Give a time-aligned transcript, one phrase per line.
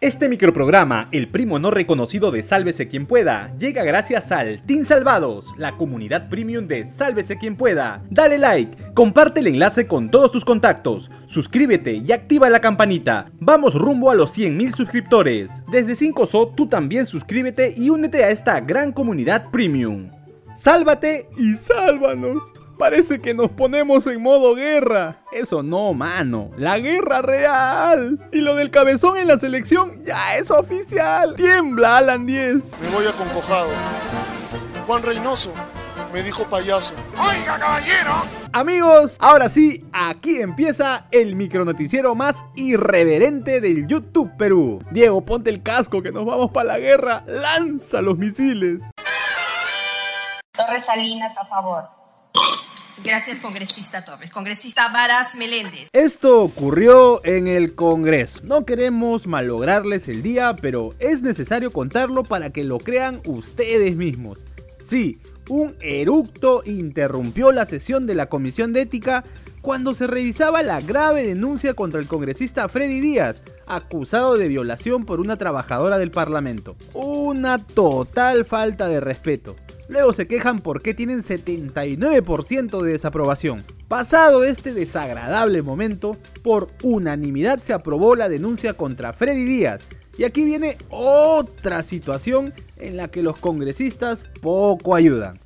[0.00, 5.44] Este microprograma, el primo no reconocido de Sálvese quien pueda, llega gracias al Team Salvados,
[5.56, 8.04] la comunidad premium de Sálvese quien pueda.
[8.08, 13.32] Dale like, comparte el enlace con todos tus contactos, suscríbete y activa la campanita.
[13.40, 15.50] Vamos rumbo a los 100.000 suscriptores.
[15.66, 20.12] Desde 5SO tú también suscríbete y únete a esta gran comunidad premium.
[20.58, 22.42] Sálvate y sálvanos.
[22.76, 25.22] Parece que nos ponemos en modo guerra.
[25.30, 26.50] Eso no, mano.
[26.56, 28.28] La guerra real.
[28.32, 31.36] Y lo del cabezón en la selección ya es oficial.
[31.36, 32.72] Tiembla, Alan 10.
[32.80, 33.70] Me voy aconcojado.
[34.86, 35.52] Juan Reynoso
[36.12, 36.94] me dijo payaso.
[37.12, 38.12] ¡Oiga, caballero!
[38.52, 44.82] Amigos, ahora sí, aquí empieza el micronoticiero más irreverente del YouTube Perú.
[44.90, 47.24] Diego, ponte el casco que nos vamos para la guerra.
[47.26, 48.82] Lanza los misiles.
[50.58, 51.84] Torres Salinas, a favor.
[53.04, 54.28] Gracias, congresista Torres.
[54.30, 55.88] Congresista Varas Meléndez.
[55.92, 58.40] Esto ocurrió en el Congreso.
[58.42, 64.40] No queremos malograrles el día, pero es necesario contarlo para que lo crean ustedes mismos.
[64.80, 69.22] Sí, un eructo interrumpió la sesión de la Comisión de Ética
[69.62, 75.20] cuando se revisaba la grave denuncia contra el congresista Freddy Díaz, acusado de violación por
[75.20, 76.76] una trabajadora del Parlamento.
[76.94, 79.54] Una total falta de respeto.
[79.88, 83.64] Luego se quejan porque tienen 79% de desaprobación.
[83.88, 89.88] Pasado este desagradable momento, por unanimidad se aprobó la denuncia contra Freddy Díaz.
[90.18, 95.38] Y aquí viene otra situación en la que los congresistas poco ayudan.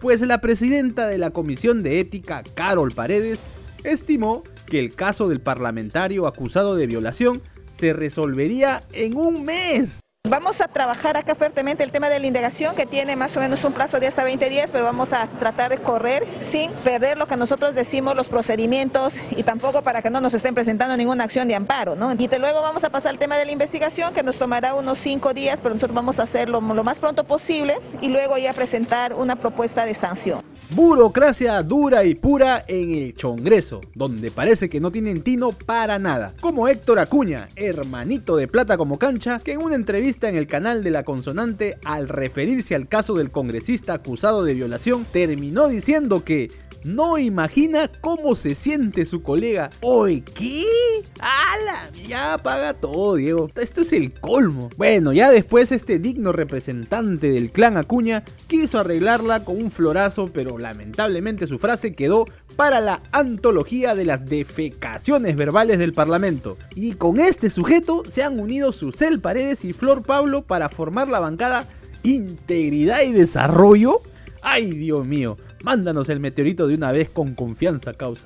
[0.00, 3.40] Pues la presidenta de la Comisión de Ética, Carol Paredes,
[3.82, 10.00] estimó que el caso del parlamentario acusado de violación se resolvería en un mes.
[10.28, 13.64] Vamos a trabajar acá fuertemente el tema de la indagación que tiene más o menos
[13.64, 17.26] un plazo de hasta 20 días, pero vamos a tratar de correr sin perder lo
[17.26, 21.48] que nosotros decimos, los procedimientos y tampoco para que no nos estén presentando ninguna acción
[21.48, 21.96] de amparo.
[21.96, 22.12] ¿no?
[22.12, 25.32] Y luego vamos a pasar al tema de la investigación que nos tomará unos 5
[25.32, 29.36] días, pero nosotros vamos a hacerlo lo más pronto posible y luego ya presentar una
[29.36, 30.42] propuesta de sanción.
[30.70, 36.34] Burocracia dura y pura en el Congreso, donde parece que no tienen tino para nada.
[36.42, 40.84] Como Héctor Acuña, hermanito de plata como cancha, que en una entrevista en el canal
[40.84, 46.50] de la consonante, al referirse al caso del congresista acusado de violación, terminó diciendo que
[46.84, 49.70] no imagina cómo se siente su colega.
[49.80, 50.64] ¡Oye, qué!
[51.18, 51.90] ¡Hala!
[52.06, 53.50] Ya apaga todo, Diego.
[53.56, 54.70] Esto es el colmo.
[54.76, 60.57] Bueno, ya después este digno representante del clan Acuña quiso arreglarla con un florazo, pero
[60.58, 62.26] lamentablemente su frase quedó
[62.56, 66.56] para la antología de las defecaciones verbales del Parlamento.
[66.74, 71.20] Y con este sujeto se han unido Susel Paredes y Flor Pablo para formar la
[71.20, 71.66] bancada
[72.02, 74.02] Integridad y Desarrollo.
[74.42, 75.36] ¡Ay, Dios mío!
[75.64, 78.24] Mándanos el meteorito de una vez con confianza, causa.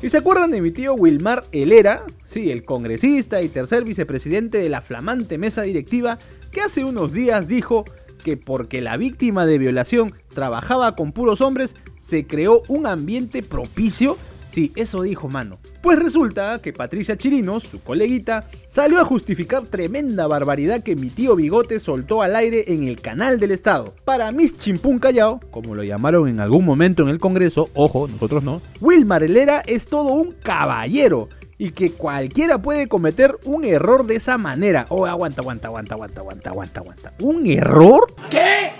[0.00, 2.04] ¿Y se acuerdan de mi tío Wilmar Helera?
[2.24, 6.18] Sí, el congresista y tercer vicepresidente de la flamante mesa directiva
[6.52, 7.84] que hace unos días dijo
[8.18, 14.16] que porque la víctima de violación trabajaba con puros hombres, se creó un ambiente propicio
[14.48, 15.58] Sí, eso dijo mano.
[15.82, 21.36] Pues resulta que Patricia Chirinos, su coleguita, salió a justificar tremenda barbaridad que mi tío
[21.36, 23.94] Bigote soltó al aire en el canal del Estado.
[24.04, 28.42] Para Miss Chimpún Callao, como lo llamaron en algún momento en el Congreso, ojo, nosotros
[28.42, 31.28] no, Wilmar Helera es todo un caballero
[31.58, 34.86] y que cualquiera puede cometer un error de esa manera.
[34.88, 37.12] Oh, aguanta, aguanta, aguanta, aguanta, aguanta, aguanta, aguanta.
[37.18, 38.14] ¿Un error?
[38.30, 38.70] ¿Qué?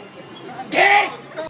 [0.70, 1.08] ¿Qué?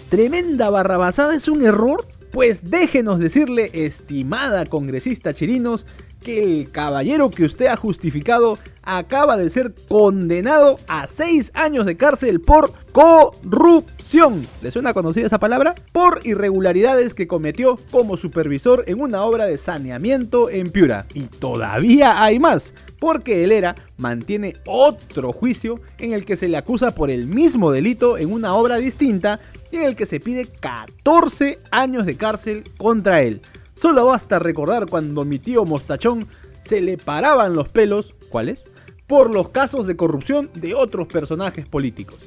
[0.08, 2.06] ¿Tremenda barrabasada es un error?
[2.32, 5.86] Pues déjenos decirle, estimada congresista Chirinos,
[6.22, 11.98] que el caballero que usted ha justificado acaba de ser condenado a seis años de
[11.98, 14.46] cárcel por corrupción.
[14.62, 15.74] ¿Le suena conocida esa palabra?
[15.92, 21.04] Por irregularidades que cometió como supervisor en una obra de saneamiento en Piura.
[21.12, 26.56] Y todavía hay más, porque el ERA mantiene otro juicio en el que se le
[26.56, 29.38] acusa por el mismo delito en una obra distinta
[29.70, 33.42] y en el que se pide 14 años de cárcel contra él.
[33.74, 36.26] Solo basta recordar cuando mi tío Mostachón
[36.62, 38.66] se le paraban los pelos, ¿cuáles?
[39.08, 42.18] Por los casos de corrupción de otros personajes políticos.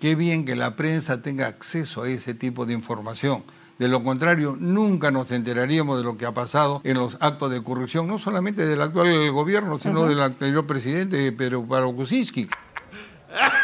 [0.00, 3.44] Qué bien que la prensa tenga acceso a ese tipo de información.
[3.78, 7.62] De lo contrario, nunca nos enteraríamos de lo que ha pasado en los actos de
[7.62, 12.48] corrupción, no solamente del actual gobierno, sino del anterior presidente Pedro Kuczynski.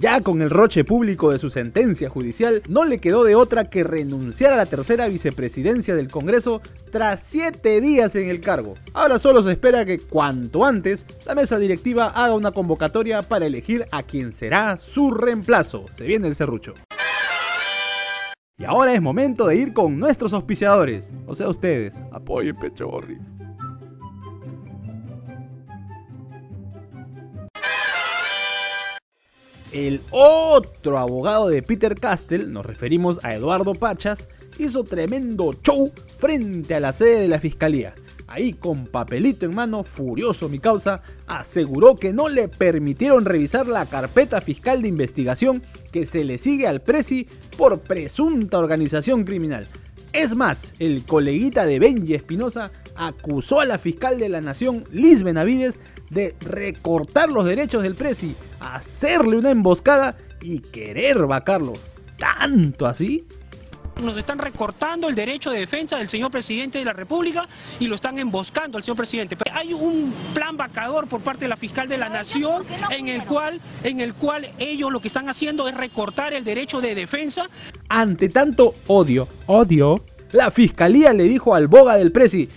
[0.00, 3.84] Ya con el roche público de su sentencia judicial, no le quedó de otra que
[3.84, 8.76] renunciar a la tercera vicepresidencia del Congreso tras siete días en el cargo.
[8.94, 13.84] Ahora solo se espera que cuanto antes la mesa directiva haga una convocatoria para elegir
[13.92, 15.84] a quien será su reemplazo.
[15.94, 16.72] Se viene el serrucho.
[18.56, 23.20] Y ahora es momento de ir con nuestros auspiciadores, o sea ustedes, apoyen Pechorris.
[29.72, 34.26] El otro abogado de Peter Castell, nos referimos a Eduardo Pachas,
[34.58, 37.94] hizo tremendo show frente a la sede de la fiscalía.
[38.26, 43.86] Ahí con papelito en mano, furioso mi causa, aseguró que no le permitieron revisar la
[43.86, 45.62] carpeta fiscal de investigación
[45.92, 49.68] que se le sigue al Presi por presunta organización criminal.
[50.12, 55.22] Es más, el coleguita de Benji Espinosa acusó a la fiscal de la Nación, Liz
[55.22, 55.78] Benavides,
[56.10, 61.72] de recortar los derechos del Presi, hacerle una emboscada y querer vacarlo.
[62.18, 63.26] ¿Tanto así?
[64.02, 67.46] nos están recortando el derecho de defensa del señor presidente de la República
[67.78, 69.36] y lo están emboscando al señor presidente.
[69.52, 73.60] Hay un plan vacador por parte de la fiscal de la Nación en el cual,
[73.84, 77.48] en el cual ellos lo que están haciendo es recortar el derecho de defensa.
[77.88, 82.48] Ante tanto odio, odio, la fiscalía le dijo al boga del presi,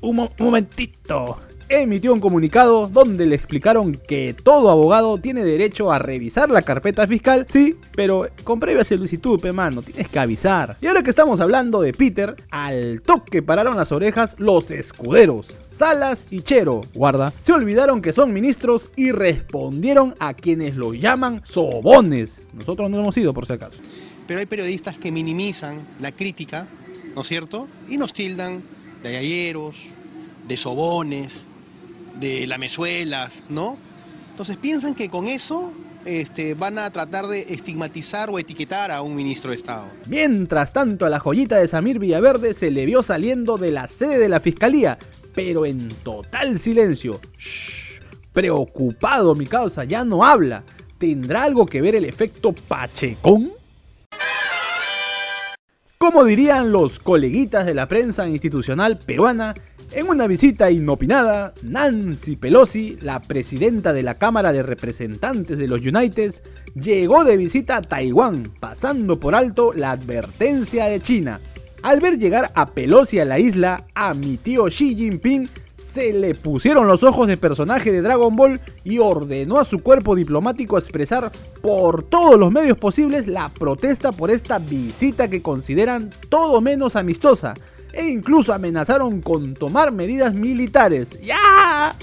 [0.00, 6.50] un momentito, emitió un comunicado donde le explicaron que todo abogado tiene derecho a revisar
[6.50, 10.76] la carpeta fiscal, sí, pero con previa solicitud, pe mano, tienes que avisar.
[10.80, 15.56] Y ahora que estamos hablando de Peter, al toque pararon las orejas los escuderos.
[15.70, 21.42] Salas y Chero, guarda, se olvidaron que son ministros y respondieron a quienes los llaman
[21.44, 22.38] sobones.
[22.54, 23.78] Nosotros no hemos ido por si acaso.
[24.26, 26.66] Pero hay periodistas que minimizan la crítica,
[27.14, 27.68] ¿no es cierto?
[27.88, 28.62] Y nos tildan
[29.02, 29.76] de galleros,
[30.48, 31.46] de sobones,
[32.20, 33.76] de lamezuelas, ¿no?
[34.30, 35.72] Entonces piensan que con eso
[36.04, 39.86] este, van a tratar de estigmatizar o etiquetar a un ministro de Estado.
[40.08, 44.18] Mientras tanto, a la joyita de Samir Villaverde se le vio saliendo de la sede
[44.18, 44.98] de la fiscalía,
[45.34, 47.20] pero en total silencio.
[48.32, 50.62] preocupado mi causa, ya no habla.
[50.98, 53.52] ¿Tendrá algo que ver el efecto Pachecón?
[55.98, 59.54] Como dirían los coleguitas de la prensa institucional peruana,
[59.92, 65.80] en una visita inopinada, Nancy Pelosi, la presidenta de la Cámara de Representantes de los
[65.80, 66.34] United,
[66.74, 71.40] llegó de visita a Taiwán, pasando por alto la advertencia de China.
[71.82, 75.48] Al ver llegar a Pelosi a la isla, a mi tío Xi Jinping
[75.82, 80.16] se le pusieron los ojos de personaje de Dragon Ball y ordenó a su cuerpo
[80.16, 81.30] diplomático expresar
[81.62, 87.54] por todos los medios posibles la protesta por esta visita que consideran todo menos amistosa
[87.96, 91.18] e incluso amenazaron con tomar medidas militares.
[91.22, 91.96] ¡Ya!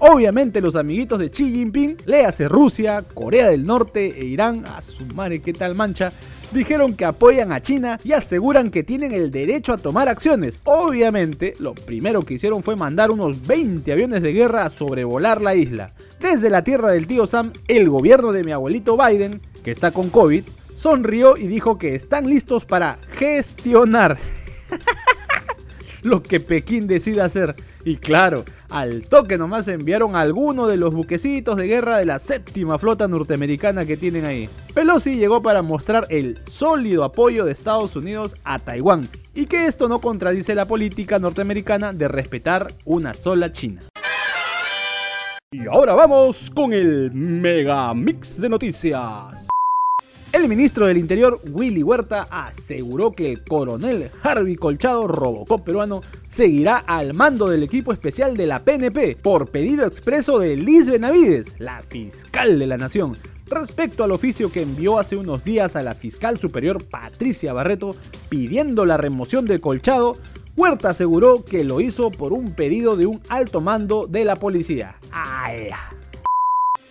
[0.00, 5.04] Obviamente los amiguitos de Xi Jinping, léase Rusia, Corea del Norte e Irán, a su
[5.06, 6.12] madre qué tal mancha,
[6.52, 10.60] dijeron que apoyan a China y aseguran que tienen el derecho a tomar acciones.
[10.64, 15.56] Obviamente, lo primero que hicieron fue mandar unos 20 aviones de guerra a sobrevolar la
[15.56, 15.90] isla.
[16.20, 20.10] Desde la tierra del tío Sam, el gobierno de mi abuelito Biden, que está con
[20.10, 20.44] COVID,
[20.76, 24.16] sonrió y dijo que están listos para gestionar.
[26.02, 27.56] lo que Pekín decida hacer.
[27.84, 32.18] Y claro, al toque nomás enviaron a alguno de los buquecitos de guerra de la
[32.18, 34.48] séptima flota norteamericana que tienen ahí.
[34.74, 39.88] Pelosi llegó para mostrar el sólido apoyo de Estados Unidos a Taiwán y que esto
[39.88, 43.82] no contradice la política norteamericana de respetar una sola China.
[45.50, 49.48] Y ahora vamos con el mega mix de noticias.
[50.30, 56.76] El ministro del Interior, Willy Huerta, aseguró que el coronel Harvey Colchado, Robocop peruano, seguirá
[56.76, 61.80] al mando del equipo especial de la PNP por pedido expreso de Liz Benavides, la
[61.80, 66.36] fiscal de la nación, respecto al oficio que envió hace unos días a la fiscal
[66.36, 67.96] superior Patricia Barreto
[68.28, 70.18] pidiendo la remoción del Colchado.
[70.56, 74.96] Huerta aseguró que lo hizo por un pedido de un alto mando de la policía.
[75.10, 75.68] ¡Ay!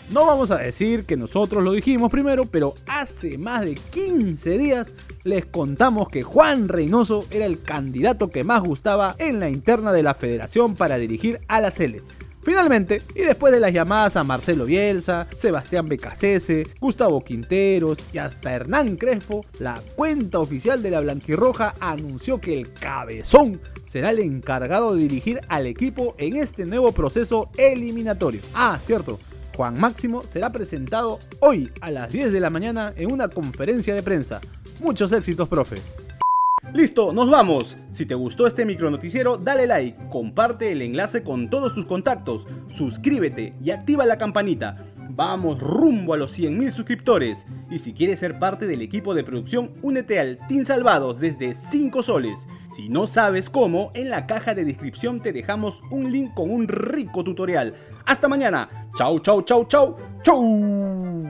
[0.09, 4.93] No vamos a decir que nosotros lo dijimos primero, pero hace más de 15 días
[5.25, 10.03] les contamos que Juan Reynoso era el candidato que más gustaba en la interna de
[10.03, 12.03] la federación para dirigir a la Sele.
[12.41, 18.53] Finalmente, y después de las llamadas a Marcelo Bielsa, Sebastián Becasese, Gustavo Quinteros y hasta
[18.53, 24.95] Hernán Crespo, la cuenta oficial de la Blanquirroja anunció que el cabezón será el encargado
[24.95, 28.39] de dirigir al equipo en este nuevo proceso eliminatorio.
[28.53, 29.19] Ah, cierto,
[29.57, 34.03] Juan Máximo será presentado hoy a las 10 de la mañana en una conferencia de
[34.03, 34.39] prensa.
[34.79, 35.77] Muchos éxitos, profe.
[36.75, 37.75] Listo, nos vamos.
[37.89, 43.55] Si te gustó este micronoticiero, dale like, comparte el enlace con todos tus contactos, suscríbete
[43.59, 44.85] y activa la campanita.
[45.09, 47.47] Vamos rumbo a los 100.000 suscriptores.
[47.71, 52.03] Y si quieres ser parte del equipo de producción, únete al Team Salvados desde 5
[52.03, 52.47] soles.
[52.77, 56.67] Si no sabes cómo, en la caja de descripción te dejamos un link con un
[56.67, 57.73] rico tutorial.
[58.05, 58.69] Hasta mañana.
[58.95, 61.26] Chau, chau, chau, chau, chau.